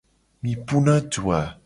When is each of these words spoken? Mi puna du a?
Mi 0.43 0.53
puna 0.71 0.95
du 1.11 1.23
a? 1.39 1.41